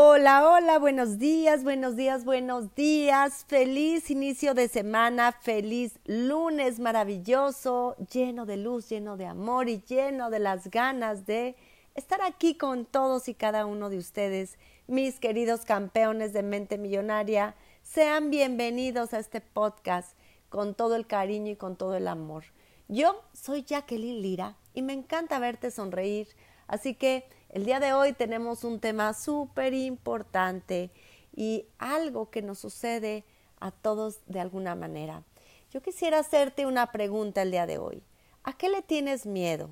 Hola, 0.00 0.48
hola, 0.48 0.78
buenos 0.78 1.18
días, 1.18 1.64
buenos 1.64 1.96
días, 1.96 2.24
buenos 2.24 2.72
días. 2.76 3.44
Feliz 3.48 4.12
inicio 4.12 4.54
de 4.54 4.68
semana, 4.68 5.32
feliz 5.32 5.98
lunes 6.04 6.78
maravilloso, 6.78 7.96
lleno 8.12 8.46
de 8.46 8.58
luz, 8.58 8.88
lleno 8.88 9.16
de 9.16 9.26
amor 9.26 9.68
y 9.68 9.82
lleno 9.82 10.30
de 10.30 10.38
las 10.38 10.70
ganas 10.70 11.26
de 11.26 11.56
estar 11.96 12.22
aquí 12.22 12.54
con 12.54 12.84
todos 12.84 13.28
y 13.28 13.34
cada 13.34 13.66
uno 13.66 13.90
de 13.90 13.98
ustedes, 13.98 14.56
mis 14.86 15.18
queridos 15.18 15.62
campeones 15.64 16.32
de 16.32 16.44
mente 16.44 16.78
millonaria. 16.78 17.56
Sean 17.82 18.30
bienvenidos 18.30 19.12
a 19.14 19.18
este 19.18 19.40
podcast 19.40 20.16
con 20.48 20.76
todo 20.76 20.94
el 20.94 21.08
cariño 21.08 21.50
y 21.50 21.56
con 21.56 21.74
todo 21.74 21.96
el 21.96 22.06
amor. 22.06 22.44
Yo 22.86 23.20
soy 23.32 23.64
Jacqueline 23.64 24.22
Lira 24.22 24.56
y 24.74 24.82
me 24.82 24.92
encanta 24.92 25.40
verte 25.40 25.72
sonreír, 25.72 26.28
así 26.68 26.94
que 26.94 27.28
el 27.48 27.64
día 27.64 27.80
de 27.80 27.92
hoy 27.92 28.12
tenemos 28.12 28.62
un 28.62 28.78
tema 28.78 29.14
súper 29.14 29.74
importante 29.74 30.90
y 31.34 31.66
algo 31.78 32.30
que 32.30 32.42
nos 32.42 32.58
sucede 32.58 33.24
a 33.58 33.70
todos 33.70 34.20
de 34.26 34.40
alguna 34.40 34.74
manera. 34.74 35.24
Yo 35.70 35.82
quisiera 35.82 36.20
hacerte 36.20 36.66
una 36.66 36.92
pregunta 36.92 37.42
el 37.42 37.50
día 37.50 37.66
de 37.66 37.78
hoy. 37.78 38.02
¿A 38.42 38.56
qué 38.56 38.68
le 38.68 38.82
tienes 38.82 39.26
miedo? 39.26 39.70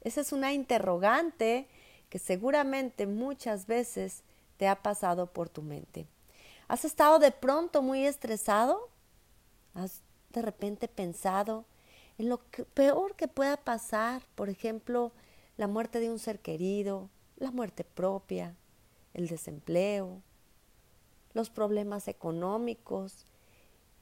Esa 0.00 0.20
es 0.20 0.32
una 0.32 0.52
interrogante 0.52 1.68
que 2.10 2.18
seguramente 2.18 3.06
muchas 3.06 3.66
veces 3.66 4.22
te 4.56 4.68
ha 4.68 4.82
pasado 4.82 5.26
por 5.26 5.48
tu 5.48 5.62
mente. 5.62 6.06
¿Has 6.68 6.84
estado 6.84 7.18
de 7.18 7.30
pronto 7.30 7.82
muy 7.82 8.06
estresado? 8.06 8.88
¿Has 9.74 10.02
de 10.30 10.42
repente 10.42 10.88
pensado 10.88 11.64
en 12.18 12.28
lo 12.28 12.38
peor 12.74 13.16
que 13.16 13.28
pueda 13.28 13.56
pasar? 13.56 14.22
Por 14.34 14.48
ejemplo, 14.48 15.12
la 15.56 15.68
muerte 15.68 16.00
de 16.00 16.10
un 16.10 16.18
ser 16.18 16.40
querido, 16.40 17.10
la 17.36 17.50
muerte 17.50 17.84
propia, 17.84 18.56
el 19.12 19.28
desempleo, 19.28 20.22
los 21.32 21.50
problemas 21.50 22.08
económicos. 22.08 23.26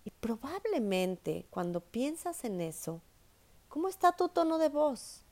Y 0.04 0.10
probablemente 0.10 1.46
cuando 1.50 1.80
piensas 1.80 2.44
en 2.44 2.60
eso, 2.60 3.00
¿cómo 3.68 3.88
está 3.88 4.12
tu 4.12 4.28
tono 4.28 4.58
de 4.58 4.68
voz? 4.68 5.22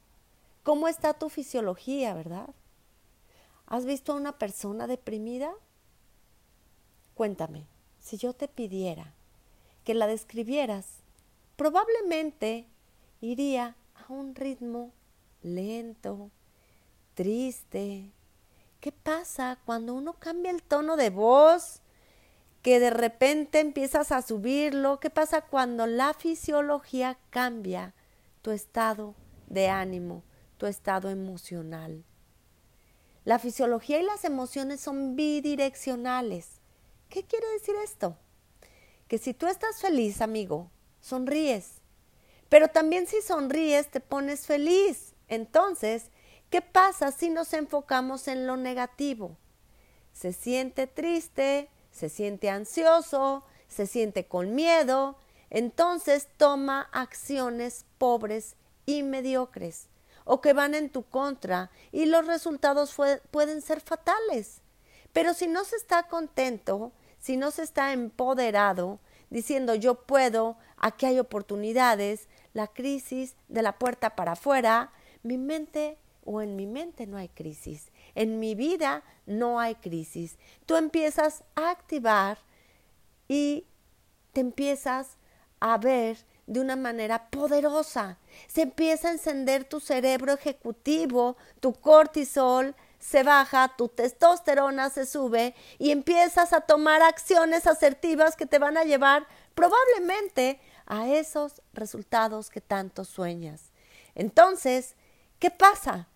¿Cómo 0.62 0.89
está 0.89 1.15
tu 1.15 1.29
fisiología, 1.29 2.15
verdad? 2.15 2.51
¿Has 3.67 3.84
visto 3.84 4.12
a 4.12 4.17
una 4.17 4.39
persona 4.39 4.87
deprimida? 4.87 5.53
Cuéntame, 7.15 7.67
si 7.99 8.17
yo 8.17 8.33
te 8.33 8.49
pidiera 8.49 9.15
que 9.84 9.95
la 9.95 10.07
describieras, 10.07 10.87
probablemente 11.57 12.67
iría 13.21 13.77
a 13.95 14.12
un 14.12 14.34
ritmo 14.34 14.93
lento, 15.43 16.31
triste. 17.15 18.11
¿Qué 18.81 18.93
pasa 18.93 19.59
cuando 19.67 19.95
uno 19.95 20.15
cambia 20.15 20.51
el 20.51 20.63
tono 20.63 20.97
de 20.97 21.11
voz? 21.11 21.81
Que 22.63 22.81
de 22.81 22.91
repente 22.91 23.61
empiezas 23.61 24.13
a 24.13 24.23
subirlo. 24.23 25.01
¿Qué 25.01 25.11
pasa 25.11 25.43
cuando 25.43 25.87
la 25.87 26.15
fisiología 26.15 27.19
cambia 27.31 27.95
tu 28.43 28.51
estado 28.51 29.15
de 29.49 29.69
ánimo, 29.69 30.23
tu 30.57 30.67
estado 30.67 31.11
emocional? 31.11 32.05
La 33.25 33.39
fisiología 33.39 34.01
y 34.01 34.03
las 34.03 34.25
emociones 34.25 34.81
son 34.81 35.15
bidireccionales. 35.15 36.61
¿Qué 37.11 37.25
quiere 37.25 37.47
decir 37.51 37.75
esto? 37.85 38.17
Que 39.09 39.19
si 39.19 39.35
tú 39.35 39.47
estás 39.47 39.81
feliz, 39.81 40.21
amigo, 40.21 40.71
sonríes. 41.01 41.81
Pero 42.49 42.69
también 42.69 43.07
si 43.07 43.21
sonríes, 43.21 43.91
te 43.91 44.01
pones 44.01 44.47
feliz. 44.47 45.09
Entonces, 45.31 46.11
¿qué 46.50 46.61
pasa 46.61 47.12
si 47.12 47.31
nos 47.31 47.55
enfocamos 47.55 48.28
en 48.28 48.47
lo 48.47 48.56
negativo? 48.59 49.39
Se 50.12 50.33
siente 50.33 50.88
triste, 50.88 51.71
se 51.93 52.09
siente 52.09 52.50
ansioso, 52.50 53.44
se 53.69 53.87
siente 53.87 54.27
con 54.27 54.55
miedo, 54.56 55.16
entonces 55.49 56.28
toma 56.37 56.88
acciones 56.93 57.87
pobres 57.97 58.56
y 58.87 59.05
mediocres 59.05 59.88
o 60.25 60.41
que 60.41 60.53
van 60.53 60.75
en 60.75 60.91
tu 60.91 61.05
contra 61.05 61.71
y 61.93 62.06
los 62.06 62.26
resultados 62.26 62.94
pueden 63.31 63.62
ser 63.62 63.81
fatales. 63.81 64.62
Pero 65.12 65.32
si 65.32 65.47
no 65.47 65.65
se 65.65 65.76
está 65.76 66.09
contento, 66.09 66.93
si 67.21 67.37
no 67.37 67.53
se 67.53 67.62
está 67.62 67.93
empoderado, 67.93 68.99
diciendo 69.28 69.76
yo 69.76 69.94
puedo, 69.94 70.56
aquí 70.76 71.06
hay 71.06 71.21
oportunidades, 71.21 72.26
la 72.53 72.66
crisis 72.66 73.37
de 73.47 73.62
la 73.62 73.78
puerta 73.78 74.16
para 74.16 74.32
afuera, 74.32 74.93
mi 75.22 75.38
mente 75.38 75.98
o 76.25 76.41
en 76.41 76.56
mi 76.56 76.66
mente 76.66 77.06
no 77.06 77.16
hay 77.16 77.28
crisis, 77.28 77.91
en 78.14 78.38
mi 78.38 78.54
vida 78.54 79.03
no 79.26 79.58
hay 79.58 79.75
crisis. 79.76 80.38
Tú 80.66 80.76
empiezas 80.76 81.44
a 81.54 81.70
activar 81.70 82.38
y 83.28 83.66
te 84.32 84.41
empiezas 84.41 85.16
a 85.60 85.78
ver 85.78 86.19
de 86.47 86.60
una 86.60 86.76
manera 86.76 87.31
poderosa. 87.31 88.19
Se 88.48 88.62
empieza 88.62 89.08
a 89.08 89.12
encender 89.12 89.64
tu 89.64 89.81
cerebro 89.81 90.32
ejecutivo, 90.32 91.37
tu 91.60 91.72
cortisol 91.72 92.75
se 92.98 93.22
baja, 93.22 93.72
tu 93.76 93.88
testosterona 93.88 94.91
se 94.91 95.06
sube 95.06 95.54
y 95.78 95.91
empiezas 95.91 96.52
a 96.52 96.60
tomar 96.60 97.02
acciones 97.02 97.66
asertivas 97.66 98.37
que 98.37 98.47
te 98.47 98.58
van 98.58 98.76
a 98.76 98.84
llevar 98.84 99.26
probablemente 99.54 100.60
a 100.87 101.08
esos 101.08 101.62
resultados 101.72 102.50
que 102.50 102.60
tanto 102.60 103.04
sueñas. 103.04 103.70
Entonces, 104.14 104.97
¿Qué 105.41 105.51
pasa? 105.51 106.06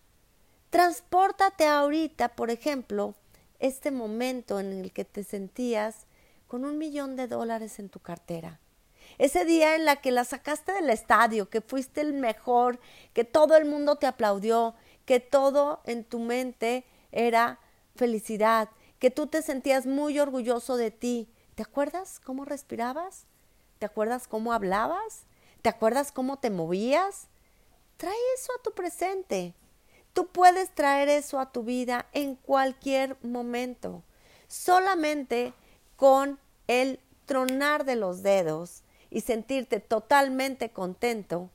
Transpórtate 0.69 1.67
ahorita, 1.67 2.37
por 2.37 2.51
ejemplo, 2.51 3.15
este 3.59 3.91
momento 3.91 4.61
en 4.61 4.71
el 4.71 4.93
que 4.93 5.07
te 5.07 5.25
sentías 5.25 6.05
con 6.47 6.67
un 6.67 6.77
millón 6.77 7.17
de 7.17 7.27
dólares 7.27 7.79
en 7.79 7.89
tu 7.89 8.01
cartera. 8.01 8.61
Ese 9.17 9.47
día 9.47 9.77
en 9.77 9.87
la 9.87 9.97
que 9.97 10.11
la 10.11 10.25
sacaste 10.25 10.73
del 10.73 10.91
estadio, 10.91 11.49
que 11.49 11.63
fuiste 11.63 12.03
el 12.03 12.13
mejor, 12.13 12.79
que 13.15 13.25
todo 13.25 13.57
el 13.57 13.65
mundo 13.65 13.97
te 13.97 14.07
aplaudió, 14.07 14.75
que 15.07 15.21
todo 15.21 15.81
en 15.87 16.05
tu 16.05 16.19
mente 16.19 16.85
era 17.11 17.61
felicidad, 17.97 18.69
que 18.99 19.11
tú 19.11 19.27
te 19.27 19.41
sentías 19.41 19.87
muy 19.87 20.19
orgulloso 20.19 20.77
de 20.77 20.91
ti. 20.91 21.31
¿Te 21.55 21.63
acuerdas 21.63 22.21
cómo 22.21 22.45
respirabas? 22.45 23.25
¿Te 23.79 23.87
acuerdas 23.87 24.29
cómo 24.29 24.53
hablabas? 24.53 25.25
¿Te 25.63 25.71
acuerdas 25.71 26.13
cómo 26.13 26.41
te 26.41 26.51
movías? 26.51 27.29
Trae 28.05 28.35
eso 28.35 28.53
a 28.53 28.63
tu 28.63 28.73
presente. 28.73 29.55
Tú 30.13 30.27
puedes 30.27 30.69
traer 30.75 31.09
eso 31.09 31.41
a 31.41 31.51
tu 31.53 31.63
vida 31.63 32.05
en 32.13 32.35
cualquier 32.35 33.17
momento. 33.23 34.03
Solamente 34.47 35.55
con 35.97 36.39
el 36.67 37.01
tronar 37.25 37.87
de 37.87 37.97
los 37.97 38.23
dedos 38.23 38.83
y 39.09 39.23
sentirte 39.23 39.81
totalmente 39.81 40.69
contento, 40.69 41.49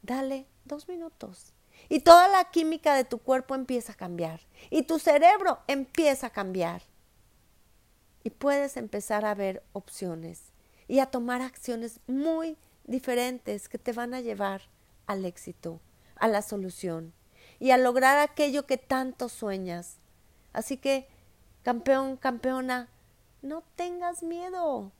dale 0.00 0.46
dos 0.64 0.88
minutos. 0.88 1.52
Y 1.90 2.00
toda 2.00 2.28
la 2.28 2.44
química 2.44 2.94
de 2.94 3.04
tu 3.04 3.18
cuerpo 3.18 3.54
empieza 3.54 3.92
a 3.92 3.96
cambiar. 3.96 4.40
Y 4.70 4.84
tu 4.84 4.98
cerebro 4.98 5.58
empieza 5.66 6.28
a 6.28 6.32
cambiar. 6.32 6.80
Y 8.24 8.30
puedes 8.30 8.78
empezar 8.78 9.26
a 9.26 9.34
ver 9.34 9.62
opciones 9.74 10.44
y 10.86 11.00
a 11.00 11.10
tomar 11.10 11.42
acciones 11.42 12.00
muy 12.06 12.56
diferentes 12.84 13.68
que 13.68 13.76
te 13.76 13.92
van 13.92 14.14
a 14.14 14.22
llevar 14.22 14.62
al 15.08 15.24
éxito, 15.24 15.80
a 16.14 16.28
la 16.28 16.42
solución 16.42 17.12
y 17.58 17.72
a 17.72 17.78
lograr 17.78 18.18
aquello 18.18 18.66
que 18.66 18.76
tanto 18.76 19.28
sueñas. 19.28 19.98
Así 20.52 20.76
que, 20.76 21.08
campeón, 21.62 22.16
campeona, 22.16 22.88
no 23.42 23.64
tengas 23.74 24.22
miedo. 24.22 24.92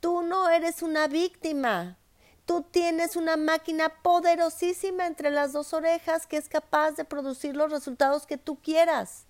Tú 0.00 0.22
no 0.22 0.48
eres 0.48 0.82
una 0.82 1.06
víctima. 1.06 1.98
Tú 2.44 2.62
tienes 2.62 3.16
una 3.16 3.36
máquina 3.36 3.88
poderosísima 4.02 5.06
entre 5.06 5.30
las 5.30 5.52
dos 5.52 5.72
orejas 5.72 6.26
que 6.26 6.36
es 6.36 6.48
capaz 6.48 6.92
de 6.92 7.04
producir 7.04 7.56
los 7.56 7.70
resultados 7.70 8.26
que 8.26 8.38
tú 8.38 8.56
quieras. 8.60 9.26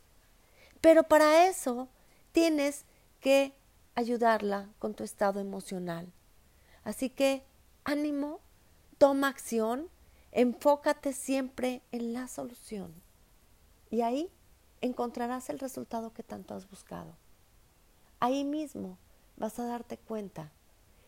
Pero 0.81 1.03
para 1.03 1.47
eso 1.49 1.89
tienes 2.33 2.85
que 3.21 3.55
ayudarla 3.95 4.69
con 4.79 4.95
tu 4.95 5.03
estado 5.03 5.41
emocional. 5.41 6.13
Así 6.85 7.09
que 7.09 7.45
ánimo, 7.85 8.41
toma 8.99 9.29
acción 9.29 9.91
Enfócate 10.39 11.15
siempre 11.15 11.81
en 11.93 12.13
la 12.13 12.29
solución 12.29 12.93
y 13.89 14.03
ahí 14.03 14.31
encontrarás 14.83 15.49
el 15.49 15.59
resultado 15.59 16.13
que 16.13 16.23
tanto 16.23 16.53
has 16.53 16.69
buscado. 16.69 17.17
Ahí 18.21 18.45
mismo 18.45 18.99
vas 19.39 19.59
a 19.59 19.65
darte 19.65 19.97
cuenta 19.97 20.53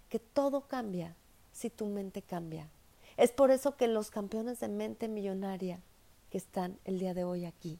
que 0.09 0.19
todo 0.19 0.63
cambia 0.63 1.15
si 1.53 1.69
tu 1.69 1.85
mente 1.89 2.23
cambia. 2.23 2.71
Es 3.19 3.31
por 3.31 3.51
eso 3.51 3.77
que 3.77 3.87
los 3.87 4.11
campeones 4.11 4.61
de 4.61 4.69
mente 4.69 5.09
millonaria 5.09 5.83
que 6.31 6.39
están 6.39 6.79
el 6.87 6.99
día 6.99 7.13
de 7.13 7.25
hoy 7.25 7.45
aquí 7.45 7.79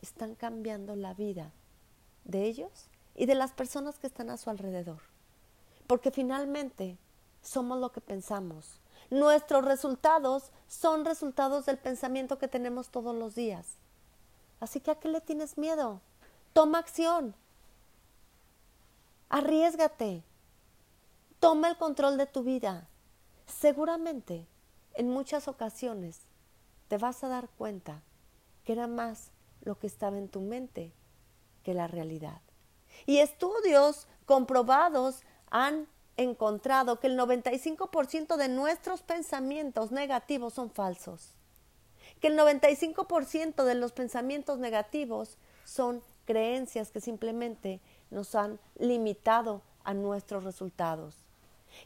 están 0.00 0.36
cambiando 0.36 0.94
la 0.94 1.12
vida 1.12 1.50
de 2.22 2.44
ellos 2.44 2.86
y 3.16 3.26
de 3.26 3.34
las 3.34 3.50
personas 3.50 3.98
que 3.98 4.06
están 4.06 4.30
a 4.30 4.36
su 4.36 4.48
alrededor. 4.48 5.00
Porque 5.88 6.12
finalmente 6.12 6.98
somos 7.40 7.80
lo 7.80 7.90
que 7.90 8.00
pensamos, 8.00 8.78
Nuestros 9.12 9.62
resultados 9.66 10.52
son 10.68 11.04
resultados 11.04 11.66
del 11.66 11.76
pensamiento 11.76 12.38
que 12.38 12.48
tenemos 12.48 12.88
todos 12.88 13.14
los 13.14 13.34
días. 13.34 13.76
Así 14.58 14.80
que 14.80 14.90
¿a 14.90 14.94
qué 14.94 15.08
le 15.08 15.20
tienes 15.20 15.58
miedo? 15.58 16.00
Toma 16.54 16.78
acción. 16.78 17.34
Arriesgate. 19.28 20.22
Toma 21.40 21.68
el 21.68 21.76
control 21.76 22.16
de 22.16 22.24
tu 22.24 22.42
vida. 22.42 22.88
Seguramente, 23.44 24.46
en 24.94 25.10
muchas 25.10 25.46
ocasiones, 25.46 26.20
te 26.88 26.96
vas 26.96 27.22
a 27.22 27.28
dar 27.28 27.50
cuenta 27.50 28.00
que 28.64 28.72
era 28.72 28.86
más 28.86 29.30
lo 29.60 29.78
que 29.78 29.88
estaba 29.88 30.16
en 30.16 30.30
tu 30.30 30.40
mente 30.40 30.90
que 31.64 31.74
la 31.74 31.86
realidad. 31.86 32.40
Y 33.04 33.18
estudios 33.18 34.06
comprobados 34.24 35.20
han 35.50 35.86
encontrado 36.16 37.00
que 37.00 37.06
el 37.06 37.18
95% 37.18 38.36
de 38.36 38.48
nuestros 38.48 39.02
pensamientos 39.02 39.92
negativos 39.92 40.54
son 40.54 40.70
falsos. 40.70 41.34
Que 42.20 42.28
el 42.28 42.38
95% 42.38 43.64
de 43.64 43.74
los 43.74 43.92
pensamientos 43.92 44.58
negativos 44.58 45.38
son 45.64 46.02
creencias 46.24 46.90
que 46.90 47.00
simplemente 47.00 47.80
nos 48.10 48.34
han 48.34 48.58
limitado 48.78 49.62
a 49.84 49.94
nuestros 49.94 50.44
resultados. 50.44 51.16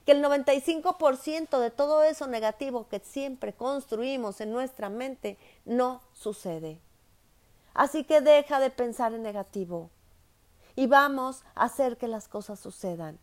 Que 0.04 0.12
el 0.12 0.22
95% 0.22 1.58
de 1.60 1.70
todo 1.70 2.02
eso 2.02 2.26
negativo 2.26 2.88
que 2.88 2.98
siempre 2.98 3.52
construimos 3.52 4.40
en 4.40 4.50
nuestra 4.50 4.88
mente 4.88 5.38
no 5.64 6.00
sucede. 6.12 6.80
Así 7.72 8.04
que 8.04 8.20
deja 8.20 8.58
de 8.58 8.70
pensar 8.70 9.14
en 9.14 9.22
negativo 9.22 9.90
y 10.74 10.86
vamos 10.86 11.44
a 11.54 11.64
hacer 11.64 11.96
que 11.96 12.08
las 12.08 12.28
cosas 12.28 12.58
sucedan. 12.58 13.18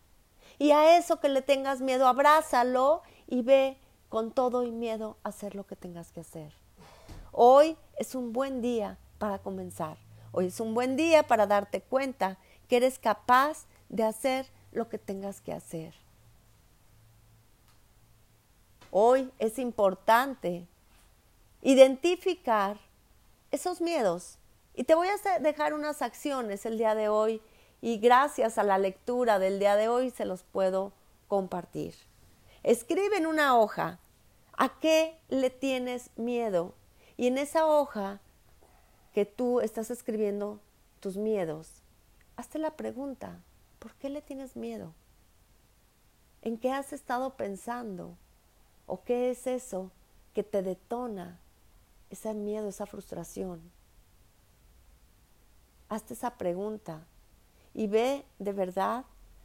Y 0.58 0.70
a 0.70 0.96
eso 0.96 1.20
que 1.20 1.28
le 1.28 1.42
tengas 1.42 1.80
miedo, 1.80 2.06
abrázalo 2.06 3.02
y 3.26 3.42
ve 3.42 3.78
con 4.08 4.30
todo 4.30 4.62
y 4.62 4.70
miedo 4.70 5.16
a 5.22 5.30
hacer 5.30 5.54
lo 5.54 5.66
que 5.66 5.76
tengas 5.76 6.12
que 6.12 6.20
hacer. 6.20 6.52
Hoy 7.32 7.76
es 7.96 8.14
un 8.14 8.32
buen 8.32 8.62
día 8.62 8.98
para 9.18 9.38
comenzar. 9.38 9.96
Hoy 10.30 10.46
es 10.46 10.60
un 10.60 10.74
buen 10.74 10.96
día 10.96 11.24
para 11.24 11.46
darte 11.46 11.80
cuenta 11.80 12.38
que 12.68 12.76
eres 12.76 12.98
capaz 12.98 13.66
de 13.88 14.04
hacer 14.04 14.46
lo 14.72 14.88
que 14.88 14.98
tengas 14.98 15.40
que 15.40 15.52
hacer. 15.52 15.94
Hoy 18.90 19.32
es 19.38 19.58
importante 19.58 20.68
identificar 21.62 22.78
esos 23.50 23.80
miedos. 23.80 24.38
Y 24.74 24.84
te 24.84 24.94
voy 24.94 25.08
a 25.08 25.38
dejar 25.40 25.74
unas 25.74 26.02
acciones 26.02 26.66
el 26.66 26.78
día 26.78 26.94
de 26.94 27.08
hoy 27.08 27.40
y 27.80 27.98
gracias 27.98 28.58
a 28.58 28.62
la 28.62 28.78
lectura 28.78 29.38
del 29.38 29.58
día 29.58 29.76
de 29.76 29.88
hoy 29.88 30.10
se 30.10 30.24
los 30.24 30.42
puedo 30.42 30.92
compartir. 31.28 31.94
Escribe 32.62 33.16
en 33.16 33.26
una 33.26 33.58
hoja 33.58 33.98
a 34.56 34.78
qué 34.80 35.18
le 35.28 35.50
tienes 35.50 36.10
miedo 36.16 36.74
y 37.16 37.26
en 37.26 37.38
esa 37.38 37.66
hoja 37.66 38.20
que 39.12 39.24
tú 39.24 39.60
estás 39.60 39.90
escribiendo 39.90 40.60
tus 41.00 41.16
miedos, 41.16 41.82
hazte 42.36 42.58
la 42.58 42.76
pregunta, 42.76 43.40
¿por 43.78 43.94
qué 43.94 44.08
le 44.08 44.22
tienes 44.22 44.56
miedo? 44.56 44.94
¿En 46.42 46.58
qué 46.58 46.72
has 46.72 46.92
estado 46.92 47.36
pensando? 47.36 48.16
¿O 48.86 49.02
qué 49.02 49.30
es 49.30 49.46
eso 49.46 49.90
que 50.34 50.42
te 50.42 50.62
detona 50.62 51.38
ese 52.10 52.34
miedo, 52.34 52.68
esa 52.68 52.86
frustración? 52.86 53.62
Hazte 55.88 56.14
esa 56.14 56.36
pregunta 56.36 57.06
y 57.74 57.88
ve 57.88 58.24
de 58.38 58.52
verdad 58.52 59.04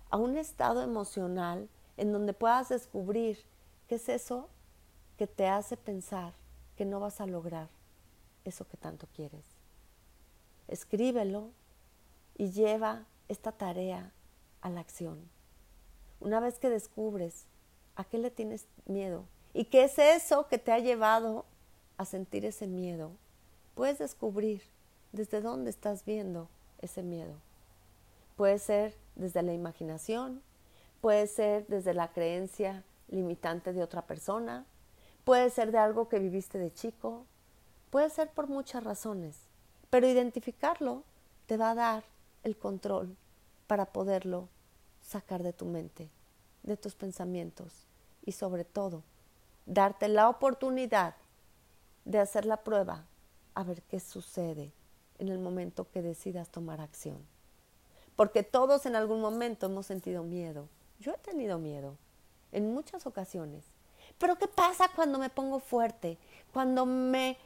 a 0.09 0.17
un 0.17 0.37
estado 0.37 0.81
emocional 0.81 1.67
en 1.97 2.13
donde 2.13 2.33
puedas 2.33 2.69
descubrir 2.69 3.39
qué 3.87 3.95
es 3.95 4.07
eso 4.07 4.47
que 5.17 5.27
te 5.27 5.47
hace 5.47 5.75
pensar 5.75 6.33
que 6.77 6.85
no 6.85 6.99
vas 6.99 7.19
a 7.19 7.25
lograr 7.25 7.67
eso 8.45 8.65
que 8.67 8.77
tanto 8.77 9.07
quieres. 9.13 9.43
Escríbelo 10.67 11.49
y 12.37 12.51
lleva 12.51 13.05
esta 13.27 13.51
tarea 13.51 14.13
a 14.61 14.69
la 14.69 14.79
acción. 14.79 15.19
Una 16.19 16.39
vez 16.39 16.57
que 16.59 16.69
descubres 16.69 17.45
a 17.95 18.03
qué 18.03 18.17
le 18.17 18.31
tienes 18.31 18.65
miedo 18.85 19.25
y 19.53 19.65
qué 19.65 19.83
es 19.83 19.99
eso 19.99 20.47
que 20.47 20.57
te 20.57 20.71
ha 20.71 20.79
llevado 20.79 21.45
a 21.97 22.05
sentir 22.05 22.45
ese 22.45 22.67
miedo, 22.67 23.11
puedes 23.75 23.99
descubrir 23.99 24.61
desde 25.11 25.41
dónde 25.41 25.69
estás 25.69 26.05
viendo 26.05 26.47
ese 26.81 27.03
miedo. 27.03 27.35
Puede 28.39 28.57
ser 28.57 28.95
desde 29.15 29.43
la 29.43 29.51
imaginación, 29.51 30.41
puede 31.01 31.27
ser 31.27 31.67
desde 31.67 31.93
la 31.93 32.13
creencia 32.13 32.85
limitante 33.09 33.73
de 33.73 33.83
otra 33.83 34.03
persona, 34.07 34.65
puede 35.25 35.49
ser 35.49 35.73
de 35.73 35.77
algo 35.77 36.07
que 36.07 36.19
viviste 36.19 36.57
de 36.57 36.73
chico, 36.73 37.25
puede 37.89 38.09
ser 38.09 38.29
por 38.29 38.47
muchas 38.47 38.85
razones, 38.85 39.35
pero 39.89 40.07
identificarlo 40.07 41.03
te 41.47 41.57
va 41.57 41.71
a 41.71 41.75
dar 41.75 42.03
el 42.43 42.55
control 42.55 43.17
para 43.67 43.87
poderlo 43.87 44.47
sacar 45.01 45.43
de 45.43 45.51
tu 45.51 45.65
mente, 45.65 46.09
de 46.63 46.77
tus 46.77 46.95
pensamientos 46.95 47.87
y 48.23 48.31
sobre 48.31 48.63
todo 48.63 49.03
darte 49.65 50.07
la 50.07 50.29
oportunidad 50.29 51.13
de 52.05 52.19
hacer 52.19 52.45
la 52.45 52.63
prueba 52.63 53.05
a 53.53 53.63
ver 53.63 53.81
qué 53.81 53.99
sucede 53.99 54.71
en 55.17 55.27
el 55.27 55.39
momento 55.39 55.91
que 55.91 56.01
decidas 56.01 56.47
tomar 56.47 56.79
acción 56.79 57.17
porque 58.19 58.43
todos 58.43 58.85
en 58.85 58.97
algún 58.97 59.21
momento 59.21 59.67
hemos 59.67 59.85
sentido 59.85 60.23
miedo. 60.23 60.67
Yo 60.99 61.13
he 61.13 61.17
tenido 61.19 61.57
miedo 61.57 61.95
en 62.51 62.73
muchas 62.73 63.05
ocasiones. 63.05 63.63
Pero 64.17 64.35
¿qué 64.35 64.49
pasa 64.49 64.89
cuando 64.93 65.17
me 65.19 65.29
pongo 65.29 65.61
fuerte? 65.61 66.17
Cuando 66.51 66.85
me 66.85 67.37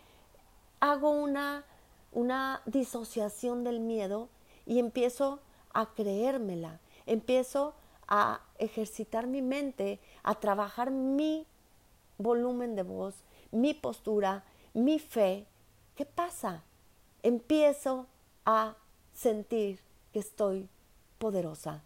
hago 0.80 1.12
una, 1.12 1.64
una 2.12 2.64
disociación 2.66 3.64
del 3.64 3.82
miedo 3.82 4.30
y 4.66 4.80
empiezo 4.80 5.42
a 5.76 5.94
creérmela, 5.94 6.80
empiezo 7.06 7.76
a 8.08 8.42
ejercitar 8.58 9.28
mi 9.28 9.44
mente, 9.44 10.00
a 10.24 10.34
trabajar 10.34 10.90
mi 10.90 11.46
volumen 12.18 12.76
de 12.76 12.82
voz, 12.82 13.14
mi 13.52 13.76
postura, 13.76 14.44
mi 14.74 14.98
fe. 14.98 15.46
¿Qué 15.94 16.06
pasa? 16.06 16.64
Empiezo 17.22 18.08
a 18.44 18.74
sentir 19.14 19.80
que 20.14 20.20
estoy 20.20 20.70
poderosa. 21.18 21.84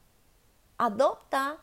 Adopta 0.77 1.57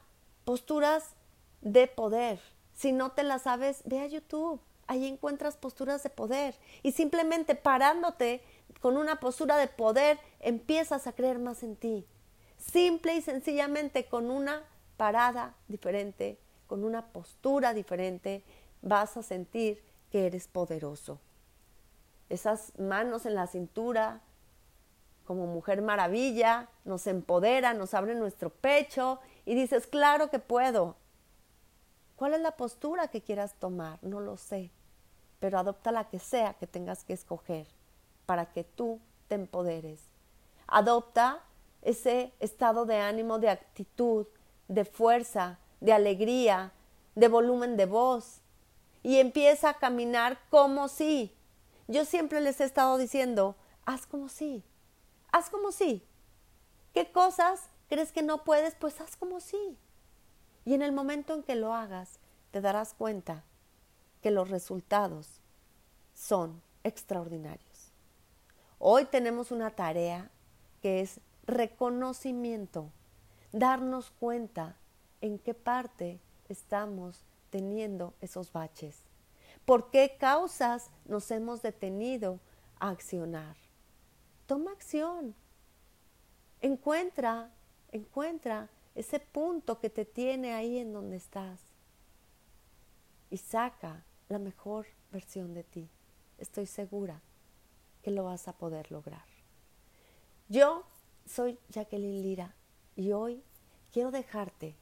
posturas 0.45 1.15
de 1.61 1.87
poder. 1.87 2.41
Si 2.73 2.91
no 2.91 3.13
te 3.13 3.23
las 3.23 3.43
sabes, 3.43 3.83
ve 3.85 4.01
a 4.01 4.07
YouTube. 4.07 4.61
Ahí 4.87 5.07
encuentras 5.07 5.57
posturas 5.57 6.03
de 6.03 6.11
poder. 6.11 6.57
Y 6.83 6.93
simplemente 6.93 7.55
parándote 7.55 8.43
con 8.81 8.97
una 8.97 9.21
postura 9.21 9.57
de 9.57 9.69
poder, 9.69 10.19
empiezas 10.41 11.07
a 11.07 11.13
creer 11.13 11.39
más 11.39 11.63
en 11.63 11.77
ti. 11.77 12.07
Simple 12.57 13.15
y 13.15 13.23
sencillamente 13.23 14.07
con 14.07 14.31
una 14.31 14.65
parada 14.97 15.55
diferente, 15.69 16.39
con 16.67 16.85
una 16.85 17.07
postura 17.13 17.75
diferente, 17.75 18.43
vas 18.83 19.17
a 19.17 19.23
sentir 19.23 19.83
que 20.11 20.27
eres 20.27 20.49
poderoso. 20.49 21.21
Esas 22.29 22.73
manos 22.79 23.27
en 23.27 23.35
la 23.35 23.47
cintura, 23.47 24.23
como 25.35 25.47
mujer 25.47 25.83
maravilla, 25.83 26.69
nos 26.85 27.09
empodera, 27.09 27.75
nos 27.75 27.93
abre 27.93 28.15
nuestro 28.15 28.51
pecho 28.51 29.19
y 29.45 29.57
dices, 29.57 29.89
claro 29.89 30.31
que 30.31 30.39
puedo. 30.39 30.95
¿Cuál 32.15 32.35
es 32.35 32.41
la 32.41 32.53
postura 32.53 33.09
que 33.09 33.21
quieras 33.21 33.55
tomar? 33.59 33.99
No 34.03 34.21
lo 34.21 34.37
sé, 34.37 34.71
pero 35.41 35.59
adopta 35.59 35.91
la 35.91 36.09
que 36.09 36.21
sea 36.21 36.55
que 36.55 36.69
tengas 36.69 37.03
que 37.03 37.15
escoger 37.15 37.67
para 38.27 38.47
que 38.53 38.63
tú 38.63 39.01
te 39.27 39.35
empoderes. 39.35 40.01
Adopta 40.69 41.41
ese 41.83 42.33
estado 42.39 42.87
de 42.87 42.99
ánimo, 42.99 43.41
de 43.41 43.51
actitud, 43.51 44.27
de 44.69 44.85
fuerza, 44.85 45.59
de 45.81 45.93
alegría, 45.93 46.73
de 47.17 47.27
volumen 47.27 47.77
de 47.77 47.87
voz 47.87 48.41
y 49.03 49.19
empieza 49.19 49.71
a 49.71 49.79
caminar 49.79 50.39
como 50.49 50.87
si. 50.87 51.35
Yo 51.89 52.05
siempre 52.05 52.41
les 52.41 52.61
he 52.61 52.65
estado 52.65 52.97
diciendo, 52.99 53.57
haz 53.85 54.07
como 54.07 54.29
si 54.29 54.63
haz 55.35 55.51
como 55.51 55.73
sí. 55.73 56.07
¿Qué 56.93 57.11
cosas 57.11 57.69
crees 57.89 58.13
que 58.13 58.23
no 58.23 58.45
puedes? 58.45 58.77
Pues 58.77 59.01
haz 59.01 59.17
como 59.17 59.41
sí. 59.41 59.77
Y 60.65 60.75
en 60.75 60.83
el 60.83 60.93
momento 60.93 61.35
en 61.35 61.43
que 61.43 61.57
lo 61.57 61.75
hagas, 61.75 62.21
te 62.53 62.61
darás 62.61 62.95
cuenta 62.95 63.43
que 64.23 64.31
los 64.31 64.49
resultados 64.49 65.41
son 66.15 66.63
extraordinarios. 66.85 67.91
Hoy 68.79 69.07
tenemos 69.07 69.51
una 69.51 69.71
tarea 69.71 70.31
que 70.81 71.01
es 71.01 71.19
reconocimiento, 71.49 72.93
darnos 73.51 74.13
cuenta 74.13 74.77
en 75.21 75.41
qué 75.41 75.53
parte 75.53 76.21
estamos 76.49 77.25
teniendo 77.51 78.15
esos 78.21 78.53
baches, 78.53 79.01
por 79.65 79.91
qué 79.91 80.17
causas 80.17 80.91
nos 81.07 81.29
hemos 81.33 81.61
detenido 81.61 82.39
a 82.79 82.91
accionar. 82.91 83.64
Toma 84.47 84.73
acción. 84.73 85.35
Encuentra, 86.61 87.51
encuentra 87.93 88.71
ese 88.95 89.21
punto 89.21 89.81
que 89.81 89.91
te 89.91 90.05
tiene 90.05 90.55
ahí 90.55 90.79
en 90.79 90.93
donde 90.93 91.17
estás 91.17 91.61
y 93.31 93.39
saca 93.39 94.05
la 94.29 94.39
mejor 94.39 94.87
versión 95.11 95.55
de 95.55 95.65
ti. 95.65 95.89
Estoy 96.39 96.67
segura 96.67 97.21
que 98.03 98.11
lo 98.11 98.25
vas 98.25 98.49
a 98.49 98.57
poder 98.57 98.91
lograr. 98.91 99.25
Yo 100.49 100.85
Soy 101.27 101.59
Jacqueline 101.71 102.23
Lira 102.23 102.55
y 102.97 103.13
hoy 103.13 103.43
quiero 103.93 104.11
dejarte 104.11 104.77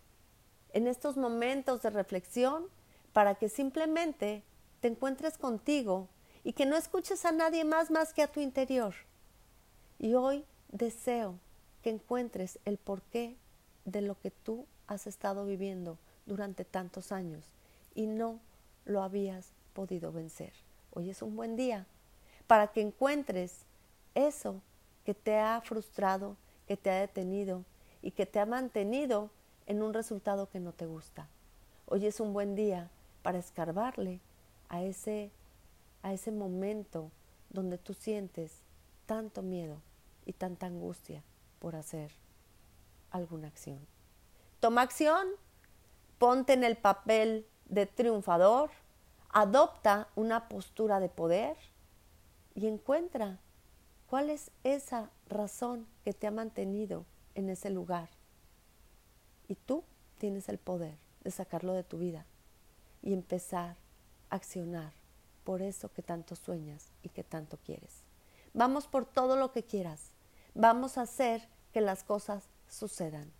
en 0.72 0.88
estos 0.88 1.16
momentos 1.16 1.82
de 1.82 1.90
reflexión 1.90 2.66
para 3.12 3.36
que 3.36 3.48
simplemente 3.48 4.42
te 4.80 4.88
encuentres 4.88 5.38
contigo 5.38 6.08
y 6.42 6.54
que 6.54 6.66
no 6.66 6.76
escuches 6.76 7.24
a 7.24 7.32
nadie 7.32 7.64
más 7.64 7.90
más 7.90 8.12
que 8.12 8.22
a 8.22 8.26
tu 8.26 8.40
interior. 8.40 8.94
Y 10.02 10.16
hoy 10.16 10.44
deseo 10.72 11.38
que 11.80 11.90
encuentres 11.90 12.58
el 12.64 12.76
porqué 12.76 13.36
de 13.84 14.02
lo 14.02 14.18
que 14.18 14.32
tú 14.32 14.66
has 14.88 15.06
estado 15.06 15.46
viviendo 15.46 15.96
durante 16.26 16.64
tantos 16.64 17.12
años 17.12 17.44
y 17.94 18.06
no 18.06 18.40
lo 18.84 19.04
habías 19.04 19.52
podido 19.72 20.10
vencer. 20.10 20.52
Hoy 20.92 21.08
es 21.08 21.22
un 21.22 21.36
buen 21.36 21.54
día 21.54 21.86
para 22.48 22.72
que 22.72 22.80
encuentres 22.80 23.60
eso 24.16 24.60
que 25.04 25.14
te 25.14 25.38
ha 25.38 25.60
frustrado, 25.60 26.36
que 26.66 26.76
te 26.76 26.90
ha 26.90 26.98
detenido 26.98 27.62
y 28.02 28.10
que 28.10 28.26
te 28.26 28.40
ha 28.40 28.44
mantenido 28.44 29.30
en 29.66 29.84
un 29.84 29.94
resultado 29.94 30.48
que 30.50 30.58
no 30.58 30.72
te 30.72 30.86
gusta. 30.86 31.28
Hoy 31.86 32.06
es 32.06 32.18
un 32.18 32.32
buen 32.32 32.56
día 32.56 32.90
para 33.22 33.38
escarbarle 33.38 34.18
a 34.68 34.82
ese, 34.82 35.30
a 36.02 36.12
ese 36.12 36.32
momento 36.32 37.12
donde 37.50 37.78
tú 37.78 37.94
sientes 37.94 38.50
tanto 39.06 39.42
miedo 39.42 39.78
y 40.26 40.32
tanta 40.32 40.66
angustia 40.66 41.22
por 41.58 41.76
hacer 41.76 42.12
alguna 43.10 43.48
acción. 43.48 43.86
Toma 44.60 44.82
acción, 44.82 45.26
ponte 46.18 46.52
en 46.52 46.64
el 46.64 46.76
papel 46.76 47.46
de 47.66 47.86
triunfador, 47.86 48.70
adopta 49.30 50.08
una 50.14 50.48
postura 50.48 51.00
de 51.00 51.08
poder 51.08 51.56
y 52.54 52.66
encuentra 52.66 53.40
cuál 54.06 54.30
es 54.30 54.50
esa 54.62 55.10
razón 55.28 55.86
que 56.04 56.12
te 56.12 56.26
ha 56.26 56.30
mantenido 56.30 57.06
en 57.34 57.48
ese 57.48 57.70
lugar. 57.70 58.10
Y 59.48 59.54
tú 59.54 59.84
tienes 60.18 60.48
el 60.48 60.58
poder 60.58 60.96
de 61.24 61.30
sacarlo 61.30 61.72
de 61.72 61.82
tu 61.82 61.98
vida 61.98 62.26
y 63.02 63.12
empezar 63.12 63.76
a 64.30 64.36
accionar 64.36 64.92
por 65.44 65.62
eso 65.62 65.92
que 65.92 66.02
tanto 66.02 66.36
sueñas 66.36 66.92
y 67.02 67.08
que 67.08 67.24
tanto 67.24 67.58
quieres. 67.58 68.04
Vamos 68.54 68.86
por 68.86 69.06
todo 69.06 69.36
lo 69.36 69.52
que 69.52 69.64
quieras. 69.64 70.10
Vamos 70.54 70.98
a 70.98 71.02
hacer 71.02 71.48
que 71.72 71.80
las 71.80 72.04
cosas 72.04 72.48
sucedan. 72.68 73.32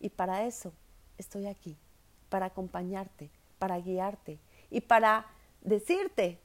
Y 0.00 0.10
para 0.10 0.46
eso 0.46 0.72
estoy 1.18 1.46
aquí, 1.46 1.76
para 2.28 2.46
acompañarte, 2.46 3.30
para 3.58 3.78
guiarte 3.78 4.40
y 4.70 4.80
para 4.80 5.26
decirte 5.60 6.40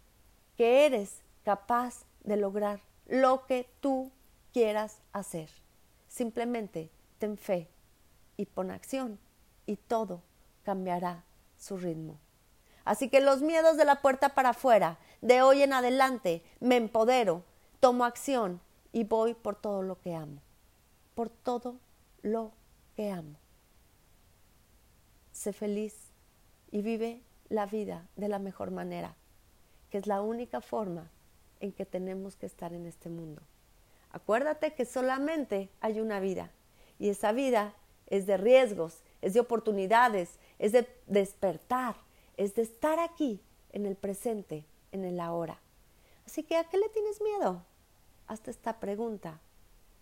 que 0.55 0.85
eres 0.85 1.21
capaz 1.43 2.05
de 2.23 2.37
lograr 2.37 2.81
lo 3.07 3.45
que 3.47 3.69
tú 3.79 4.11
quieras 4.53 5.01
hacer. 5.13 5.49
Simplemente 6.07 6.91
ten 7.17 7.37
fe 7.37 7.69
y 8.37 8.45
pon 8.45 8.69
acción 8.71 9.19
y 9.65 9.77
todo 9.77 10.21
cambiará 10.63 11.23
su 11.57 11.77
ritmo. 11.77 12.19
Así 12.85 13.09
que 13.09 13.19
los 13.19 13.41
miedos 13.41 13.77
de 13.77 13.85
la 13.85 14.01
puerta 14.01 14.29
para 14.29 14.49
afuera, 14.49 14.97
de 15.21 15.41
hoy 15.41 15.61
en 15.61 15.73
adelante, 15.73 16.43
me 16.59 16.77
empodero, 16.77 17.43
tomo 17.79 18.05
acción 18.05 18.61
y 18.91 19.03
voy 19.03 19.33
por 19.33 19.55
todo 19.55 19.83
lo 19.83 19.99
que 19.99 20.15
amo. 20.15 20.41
Por 21.15 21.29
todo 21.29 21.77
lo 22.21 22.51
que 22.95 23.11
amo. 23.11 23.37
Sé 25.31 25.53
feliz 25.53 25.95
y 26.71 26.81
vive 26.81 27.21
la 27.49 27.65
vida 27.65 28.07
de 28.15 28.27
la 28.27 28.39
mejor 28.39 28.71
manera, 28.71 29.15
que 29.89 29.97
es 29.97 30.07
la 30.07 30.21
única 30.21 30.61
forma 30.61 31.09
en 31.59 31.71
que 31.71 31.85
tenemos 31.85 32.35
que 32.35 32.45
estar 32.45 32.73
en 32.73 32.85
este 32.85 33.09
mundo. 33.09 33.41
Acuérdate 34.11 34.73
que 34.73 34.85
solamente 34.85 35.69
hay 35.79 35.99
una 35.99 36.19
vida 36.19 36.51
y 36.99 37.09
esa 37.09 37.31
vida 37.31 37.73
es 38.07 38.25
de 38.25 38.37
riesgos, 38.37 39.03
es 39.21 39.33
de 39.33 39.39
oportunidades, 39.39 40.39
es 40.59 40.71
de 40.71 40.87
despertar, 41.07 41.95
es 42.37 42.55
de 42.55 42.63
estar 42.63 42.99
aquí 42.99 43.41
en 43.73 43.85
el 43.85 43.95
presente, 43.95 44.65
en 44.91 45.05
el 45.05 45.19
ahora. 45.19 45.59
Así 46.27 46.43
que 46.43 46.57
¿a 46.57 46.65
qué 46.65 46.77
le 46.77 46.89
tienes 46.89 47.21
miedo? 47.21 47.63
Hazte 48.27 48.51
esta 48.51 48.81
pregunta 48.81 49.39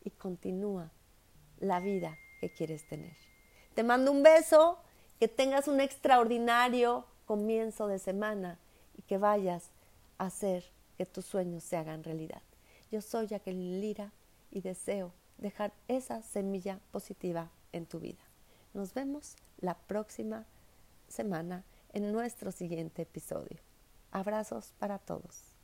y 0.04 0.10
continúa 0.10 0.92
la 1.60 1.80
vida 1.80 2.18
que 2.42 2.52
quieres 2.52 2.88
tener. 2.88 3.16
Te 3.76 3.84
mando 3.84 4.12
un 4.12 4.24
beso, 4.24 4.80
que 5.20 5.28
tengas 5.28 5.68
un 5.68 5.80
extraordinario 5.80 7.06
comienzo 7.28 7.88
de 7.88 8.00
semana 8.00 8.58
y 8.98 9.04
que 9.04 9.20
vayas 9.20 9.70
a 10.18 10.26
hacer 10.26 10.66
que 10.98 11.06
tus 11.06 11.26
sueños 11.26 11.64
se 11.64 11.78
hagan 11.78 12.04
realidad. 12.04 12.42
Yo 12.92 13.02
soy 13.02 13.28
Jacqueline 13.28 13.80
Lira 13.80 14.12
y 14.50 14.62
deseo 14.62 15.14
dejar 15.38 15.74
esa 15.88 16.24
semilla 16.24 16.80
positiva 16.92 17.52
en 17.72 17.86
tu 17.86 18.00
vida. 18.00 18.24
Nos 18.74 18.96
vemos 18.96 19.36
la 19.60 19.76
próxima 19.76 20.48
semana 21.08 21.64
en 21.94 22.12
nuestro 22.12 22.52
siguiente 22.52 23.04
episodio. 23.04 23.60
Abrazos 24.12 24.74
para 24.80 24.98
todos. 24.98 25.55